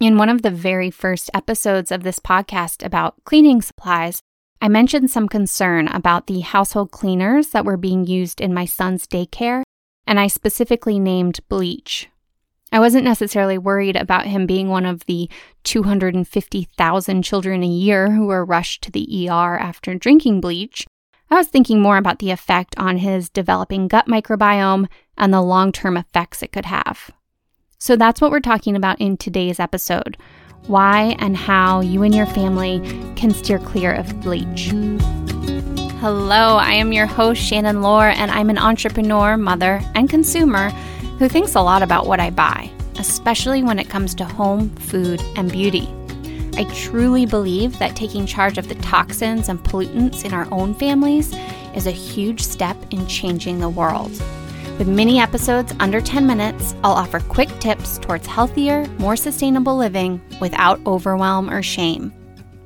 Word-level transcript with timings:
In 0.00 0.16
one 0.16 0.28
of 0.28 0.42
the 0.42 0.50
very 0.52 0.92
first 0.92 1.28
episodes 1.34 1.90
of 1.90 2.04
this 2.04 2.20
podcast 2.20 2.86
about 2.86 3.16
cleaning 3.24 3.60
supplies, 3.60 4.22
I 4.62 4.68
mentioned 4.68 5.10
some 5.10 5.28
concern 5.28 5.88
about 5.88 6.28
the 6.28 6.38
household 6.38 6.92
cleaners 6.92 7.48
that 7.48 7.64
were 7.64 7.76
being 7.76 8.06
used 8.06 8.40
in 8.40 8.54
my 8.54 8.64
son's 8.64 9.08
daycare, 9.08 9.64
and 10.06 10.20
I 10.20 10.28
specifically 10.28 11.00
named 11.00 11.40
bleach. 11.48 12.08
I 12.70 12.78
wasn't 12.78 13.06
necessarily 13.06 13.58
worried 13.58 13.96
about 13.96 14.26
him 14.26 14.46
being 14.46 14.68
one 14.68 14.86
of 14.86 15.04
the 15.06 15.28
250,000 15.64 17.22
children 17.24 17.64
a 17.64 17.66
year 17.66 18.12
who 18.12 18.30
are 18.30 18.44
rushed 18.44 18.82
to 18.82 18.92
the 18.92 19.28
ER 19.28 19.58
after 19.58 19.96
drinking 19.96 20.40
bleach. 20.40 20.86
I 21.28 21.34
was 21.34 21.48
thinking 21.48 21.80
more 21.80 21.96
about 21.96 22.20
the 22.20 22.30
effect 22.30 22.76
on 22.78 22.98
his 22.98 23.28
developing 23.28 23.88
gut 23.88 24.06
microbiome 24.06 24.86
and 25.16 25.34
the 25.34 25.42
long 25.42 25.72
term 25.72 25.96
effects 25.96 26.40
it 26.44 26.52
could 26.52 26.66
have. 26.66 27.10
So 27.80 27.94
that's 27.94 28.20
what 28.20 28.32
we're 28.32 28.40
talking 28.40 28.74
about 28.74 29.00
in 29.00 29.16
today's 29.16 29.60
episode 29.60 30.16
why 30.66 31.16
and 31.20 31.36
how 31.36 31.80
you 31.80 32.02
and 32.02 32.12
your 32.12 32.26
family 32.26 32.80
can 33.14 33.32
steer 33.32 33.60
clear 33.60 33.92
of 33.92 34.20
bleach. 34.20 34.70
Hello, 36.00 36.56
I 36.56 36.72
am 36.72 36.92
your 36.92 37.06
host, 37.06 37.40
Shannon 37.40 37.80
Lohr, 37.80 38.08
and 38.08 38.30
I'm 38.32 38.50
an 38.50 38.58
entrepreneur, 38.58 39.36
mother, 39.36 39.80
and 39.94 40.10
consumer 40.10 40.70
who 41.20 41.28
thinks 41.28 41.54
a 41.54 41.62
lot 41.62 41.82
about 41.82 42.06
what 42.06 42.20
I 42.20 42.30
buy, 42.30 42.68
especially 42.98 43.62
when 43.62 43.78
it 43.78 43.88
comes 43.88 44.14
to 44.16 44.24
home, 44.24 44.70
food, 44.76 45.22
and 45.36 45.50
beauty. 45.50 45.88
I 46.56 46.64
truly 46.74 47.24
believe 47.24 47.78
that 47.78 47.96
taking 47.96 48.26
charge 48.26 48.58
of 48.58 48.68
the 48.68 48.74
toxins 48.76 49.48
and 49.48 49.60
pollutants 49.60 50.24
in 50.24 50.34
our 50.34 50.48
own 50.52 50.74
families 50.74 51.32
is 51.74 51.86
a 51.86 51.92
huge 51.92 52.42
step 52.42 52.76
in 52.90 53.06
changing 53.06 53.60
the 53.60 53.70
world. 53.70 54.12
With 54.78 54.86
mini 54.86 55.18
episodes 55.18 55.74
under 55.80 56.00
10 56.00 56.24
minutes, 56.24 56.76
I'll 56.84 56.92
offer 56.92 57.18
quick 57.18 57.48
tips 57.58 57.98
towards 57.98 58.28
healthier, 58.28 58.86
more 59.00 59.16
sustainable 59.16 59.76
living 59.76 60.20
without 60.40 60.78
overwhelm 60.86 61.50
or 61.50 61.64
shame. 61.64 62.12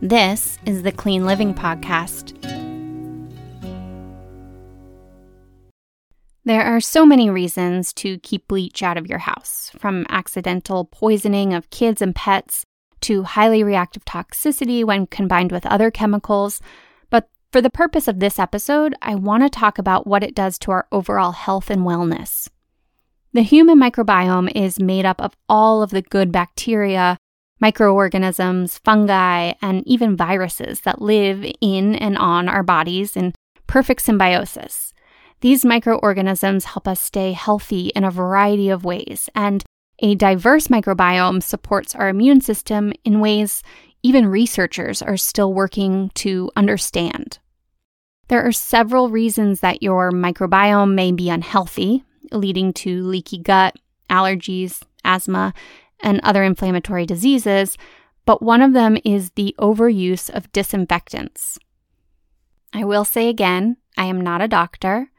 This 0.02 0.58
is 0.66 0.82
the 0.82 0.92
Clean 0.92 1.24
Living 1.24 1.54
Podcast. 1.54 2.36
There 6.44 6.62
are 6.62 6.82
so 6.82 7.06
many 7.06 7.30
reasons 7.30 7.94
to 7.94 8.18
keep 8.18 8.46
bleach 8.46 8.82
out 8.82 8.98
of 8.98 9.06
your 9.06 9.20
house, 9.20 9.70
from 9.78 10.04
accidental 10.10 10.84
poisoning 10.84 11.54
of 11.54 11.70
kids 11.70 12.02
and 12.02 12.14
pets 12.14 12.66
to 13.00 13.22
highly 13.22 13.64
reactive 13.64 14.04
toxicity 14.04 14.84
when 14.84 15.06
combined 15.06 15.50
with 15.50 15.64
other 15.64 15.90
chemicals 15.90 16.60
for 17.52 17.60
the 17.60 17.70
purpose 17.70 18.08
of 18.08 18.18
this 18.18 18.38
episode, 18.38 18.94
I 19.02 19.14
want 19.14 19.42
to 19.42 19.50
talk 19.50 19.78
about 19.78 20.06
what 20.06 20.24
it 20.24 20.34
does 20.34 20.58
to 20.60 20.70
our 20.70 20.86
overall 20.90 21.32
health 21.32 21.68
and 21.68 21.82
wellness. 21.82 22.48
The 23.34 23.42
human 23.42 23.78
microbiome 23.78 24.50
is 24.54 24.80
made 24.80 25.04
up 25.04 25.20
of 25.20 25.36
all 25.50 25.82
of 25.82 25.90
the 25.90 26.00
good 26.00 26.32
bacteria, 26.32 27.18
microorganisms, 27.60 28.78
fungi, 28.78 29.52
and 29.60 29.86
even 29.86 30.16
viruses 30.16 30.80
that 30.80 31.02
live 31.02 31.44
in 31.60 31.94
and 31.94 32.16
on 32.16 32.48
our 32.48 32.62
bodies 32.62 33.16
in 33.18 33.34
perfect 33.66 34.00
symbiosis. 34.00 34.94
These 35.42 35.64
microorganisms 35.64 36.64
help 36.64 36.88
us 36.88 37.00
stay 37.02 37.32
healthy 37.32 37.88
in 37.88 38.02
a 38.02 38.10
variety 38.10 38.70
of 38.70 38.84
ways, 38.84 39.28
and 39.34 39.62
a 39.98 40.14
diverse 40.14 40.68
microbiome 40.68 41.42
supports 41.42 41.94
our 41.94 42.08
immune 42.08 42.40
system 42.40 42.94
in 43.04 43.20
ways 43.20 43.62
even 44.02 44.26
researchers 44.26 45.02
are 45.02 45.16
still 45.16 45.52
working 45.52 46.10
to 46.14 46.50
understand. 46.56 47.38
There 48.28 48.46
are 48.46 48.52
several 48.52 49.10
reasons 49.10 49.60
that 49.60 49.82
your 49.82 50.10
microbiome 50.10 50.94
may 50.94 51.12
be 51.12 51.28
unhealthy, 51.28 52.04
leading 52.30 52.72
to 52.74 53.02
leaky 53.02 53.38
gut, 53.38 53.76
allergies, 54.08 54.82
asthma, 55.04 55.52
and 56.00 56.20
other 56.22 56.42
inflammatory 56.42 57.06
diseases, 57.06 57.76
but 58.24 58.42
one 58.42 58.62
of 58.62 58.72
them 58.72 58.96
is 59.04 59.30
the 59.30 59.54
overuse 59.58 60.30
of 60.30 60.50
disinfectants. 60.52 61.58
I 62.72 62.84
will 62.84 63.04
say 63.04 63.28
again, 63.28 63.76
I 63.96 64.06
am 64.06 64.20
not 64.20 64.40
a 64.40 64.48
doctor, 64.48 65.10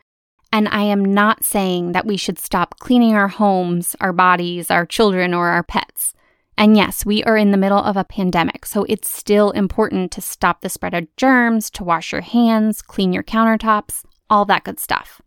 and 0.51 0.67
I 0.69 0.83
am 0.83 1.03
not 1.03 1.43
saying 1.43 1.91
that 1.91 2.05
we 2.05 2.17
should 2.17 2.39
stop 2.39 2.79
cleaning 2.79 3.15
our 3.15 3.27
homes, 3.27 3.95
our 3.99 4.13
bodies, 4.13 4.71
our 4.71 4.85
children, 4.85 5.33
or 5.33 5.49
our 5.49 5.63
pets. 5.63 6.13
And 6.57 6.77
yes, 6.77 7.05
we 7.05 7.23
are 7.23 7.37
in 7.37 7.51
the 7.51 7.57
middle 7.57 7.79
of 7.79 7.97
a 7.97 8.03
pandemic, 8.03 8.65
so 8.65 8.85
it's 8.87 9.09
still 9.09 9.51
important 9.51 10.11
to 10.11 10.21
stop 10.21 10.61
the 10.61 10.69
spread 10.69 10.93
of 10.93 11.13
germs, 11.17 11.69
to 11.71 11.83
wash 11.83 12.11
your 12.11 12.21
hands, 12.21 12.81
clean 12.81 13.11
your 13.11 13.23
countertops, 13.23 14.03
all 14.29 14.45
that 14.45 14.63
good 14.63 14.79
stuff. 14.79 15.21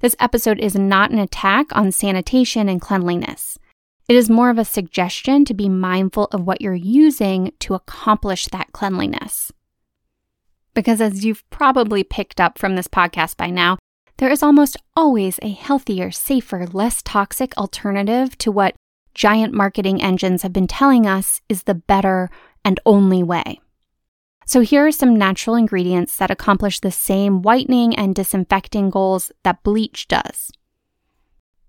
This 0.00 0.16
episode 0.18 0.58
is 0.58 0.74
not 0.74 1.10
an 1.10 1.18
attack 1.18 1.74
on 1.76 1.92
sanitation 1.92 2.68
and 2.68 2.80
cleanliness. 2.80 3.58
It 4.08 4.16
is 4.16 4.28
more 4.28 4.50
of 4.50 4.58
a 4.58 4.64
suggestion 4.64 5.44
to 5.44 5.54
be 5.54 5.68
mindful 5.68 6.24
of 6.32 6.46
what 6.46 6.60
you're 6.60 6.74
using 6.74 7.52
to 7.60 7.74
accomplish 7.74 8.46
that 8.46 8.72
cleanliness. 8.72 9.52
Because 10.74 11.00
as 11.00 11.24
you've 11.24 11.48
probably 11.50 12.02
picked 12.02 12.40
up 12.40 12.58
from 12.58 12.76
this 12.76 12.88
podcast 12.88 13.36
by 13.36 13.50
now, 13.50 13.78
there 14.16 14.30
is 14.30 14.42
almost 14.42 14.76
always 14.96 15.38
a 15.42 15.50
healthier, 15.50 16.10
safer, 16.10 16.66
less 16.66 17.02
toxic 17.02 17.56
alternative 17.56 18.36
to 18.38 18.50
what 18.50 18.74
giant 19.14 19.52
marketing 19.54 20.02
engines 20.02 20.42
have 20.42 20.52
been 20.52 20.66
telling 20.66 21.06
us 21.06 21.40
is 21.48 21.64
the 21.64 21.74
better 21.74 22.30
and 22.64 22.80
only 22.86 23.22
way. 23.22 23.60
So, 24.46 24.60
here 24.60 24.86
are 24.86 24.92
some 24.92 25.14
natural 25.14 25.54
ingredients 25.54 26.16
that 26.16 26.30
accomplish 26.30 26.80
the 26.80 26.90
same 26.90 27.42
whitening 27.42 27.94
and 27.94 28.14
disinfecting 28.14 28.90
goals 28.90 29.30
that 29.44 29.62
bleach 29.62 30.08
does. 30.08 30.50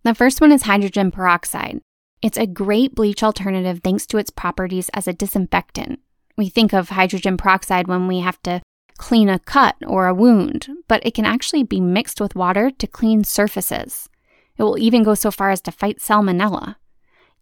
The 0.03 0.15
first 0.15 0.41
one 0.41 0.51
is 0.51 0.63
hydrogen 0.63 1.11
peroxide. 1.11 1.81
It's 2.21 2.37
a 2.37 2.47
great 2.47 2.95
bleach 2.95 3.21
alternative 3.21 3.81
thanks 3.83 4.05
to 4.07 4.17
its 4.17 4.31
properties 4.31 4.89
as 4.93 5.07
a 5.07 5.13
disinfectant. 5.13 5.99
We 6.37 6.49
think 6.49 6.73
of 6.73 6.89
hydrogen 6.89 7.37
peroxide 7.37 7.87
when 7.87 8.07
we 8.07 8.19
have 8.19 8.41
to 8.43 8.61
clean 8.97 9.29
a 9.29 9.39
cut 9.39 9.75
or 9.85 10.07
a 10.07 10.13
wound, 10.13 10.67
but 10.87 11.05
it 11.05 11.13
can 11.13 11.25
actually 11.25 11.63
be 11.63 11.79
mixed 11.79 12.21
with 12.21 12.35
water 12.35 12.71
to 12.71 12.87
clean 12.87 13.23
surfaces. 13.23 14.09
It 14.57 14.63
will 14.63 14.77
even 14.77 15.03
go 15.03 15.15
so 15.15 15.31
far 15.31 15.49
as 15.49 15.61
to 15.61 15.71
fight 15.71 15.99
salmonella. 15.99 16.75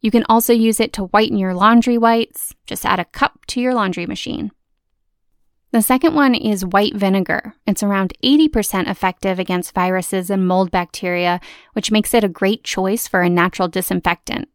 You 0.01 0.11
can 0.11 0.25
also 0.29 0.53
use 0.53 0.79
it 0.79 0.93
to 0.93 1.05
whiten 1.05 1.37
your 1.37 1.53
laundry 1.53 1.97
whites. 1.97 2.55
Just 2.65 2.85
add 2.85 2.99
a 2.99 3.05
cup 3.05 3.45
to 3.47 3.61
your 3.61 3.73
laundry 3.73 4.05
machine. 4.05 4.51
The 5.71 5.81
second 5.83 6.15
one 6.15 6.33
is 6.33 6.65
white 6.65 6.95
vinegar. 6.95 7.53
It's 7.67 7.83
around 7.83 8.13
80% 8.23 8.89
effective 8.89 9.37
against 9.37 9.75
viruses 9.75 10.31
and 10.31 10.47
mold 10.47 10.71
bacteria, 10.71 11.39
which 11.73 11.91
makes 11.91 12.13
it 12.13 12.23
a 12.23 12.29
great 12.29 12.63
choice 12.63 13.07
for 13.07 13.21
a 13.21 13.29
natural 13.29 13.67
disinfectant. 13.67 14.49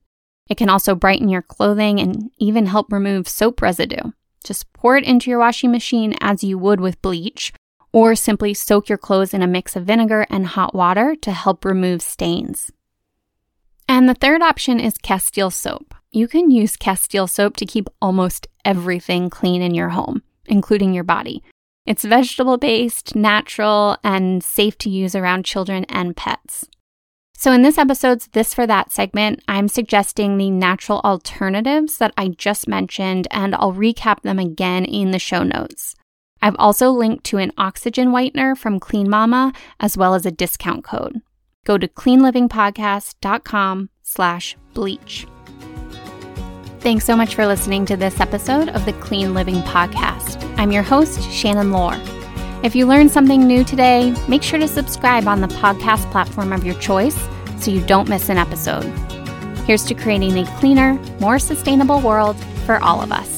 It 0.49 0.57
can 0.57 0.69
also 0.69 0.95
brighten 0.95 1.29
your 1.29 1.43
clothing 1.43 2.01
and 2.01 2.31
even 2.39 2.67
help 2.67 2.93
remove 2.93 3.29
soap 3.29 3.63
residue. 3.63 4.11
Just 4.43 4.73
pour 4.73 4.97
it 4.97 5.05
into 5.05 5.31
your 5.31 5.39
washing 5.39 5.71
machine 5.71 6.17
as 6.21 6.43
you 6.43 6.59
would 6.59 6.81
with 6.81 7.01
bleach, 7.01 7.53
or 7.93 8.17
simply 8.17 8.53
soak 8.53 8.89
your 8.89 8.99
clothes 8.99 9.33
in 9.33 9.41
a 9.41 9.47
mix 9.47 9.77
of 9.77 9.85
vinegar 9.85 10.27
and 10.29 10.49
hot 10.49 10.75
water 10.75 11.15
to 11.15 11.31
help 11.31 11.65
remove 11.65 12.03
stains. 12.03 12.73
And 13.89 14.09
the 14.09 14.15
third 14.15 14.43
option 14.43 14.81
is 14.81 14.99
Castile 14.99 15.51
soap. 15.51 15.95
You 16.11 16.27
can 16.29 16.51
use 16.51 16.77
Castile 16.77 17.27
soap 17.27 17.57
to 17.59 17.67
keep 17.67 17.89
almost 18.01 18.47
everything 18.65 19.29
clean 19.29 19.63
in 19.63 19.75
your 19.75 19.91
home, 19.91 20.23
including 20.47 20.95
your 20.95 21.05
body. 21.05 21.43
It's 21.87 22.05
vegetable 22.05 22.57
based, 22.57 23.15
natural, 23.15 23.99
and 24.03 24.43
safe 24.43 24.79
to 24.79 24.91
use 24.91 25.15
around 25.15 25.45
children 25.45 25.85
and 25.89 26.17
pets. 26.17 26.67
So, 27.37 27.53
in 27.53 27.63
this 27.63 27.77
episode's 27.77 28.29
This 28.29 28.55
for 28.55 28.67
That 28.67 28.91
segment, 28.91 29.43
I'm 29.49 29.69
suggesting 29.69 30.39
the 30.39 30.51
natural 30.51 31.01
alternatives 31.05 31.99
that 31.99 32.15
I 32.17 32.29
just 32.29 32.67
mentioned, 32.67 33.29
and 33.31 33.55
I'll 33.55 33.75
recap 33.75 34.23
them 34.23 34.39
again 34.39 34.87
in 34.87 35.11
the 35.11 35.19
show 35.19 35.43
notes. 35.43 35.95
I've 36.41 36.57
also 36.59 36.91
linked 36.91 37.25
to 37.25 37.39
an 37.39 37.53
oxygen 37.59 38.09
whitener 38.09 38.57
from 38.57 38.81
Clean 38.81 39.09
Mama, 39.09 39.53
as 39.79 39.99
well 39.99 40.15
as 40.15 40.25
a 40.25 40.31
discount 40.31 40.85
code 40.85 41.21
go 41.65 41.79
to 41.79 41.89
cleanlivingpodcast.com 41.89 43.89
slash 44.03 44.57
bleach. 44.73 45.27
Thanks 46.81 47.07
so 47.07 47.17
much 47.17 47.35
for 47.35 47.47
listening 47.47 47.87
to 47.87 47.97
this 47.97 48.21
episode 48.21 48.69
of 48.69 48.85
the 48.85 48.93
Clean 48.95 49.33
Living 49.33 49.63
Podcast. 49.63 50.43
I'm 50.59 50.71
your 50.71 50.83
host, 50.83 51.23
Shannon 51.31 51.73
Lohr. 51.73 51.99
If 52.63 52.75
you 52.75 52.87
learned 52.87 53.11
something 53.11 53.47
new 53.47 53.65
today, 53.65 54.15
make 54.29 54.43
sure 54.43 54.59
to 54.59 54.69
subscribe 54.69 55.27
on 55.27 55.41
the 55.41 55.49
podcast 55.49 56.11
platform 56.11 56.53
of 56.53 56.65
your 56.65 56.75
choice 56.77 57.19
so 57.59 57.71
you 57.71 57.85
don't 57.85 58.09
miss 58.09 58.29
an 58.29 58.37
episode. 58.37 58.85
Here's 59.67 59.85
to 59.85 59.95
creating 59.95 60.39
a 60.39 60.47
cleaner, 60.59 60.95
more 61.21 61.39
sustainable 61.39 62.01
world 62.01 62.37
for 62.67 62.83
all 62.83 63.01
of 63.01 63.13
us. 63.13 63.34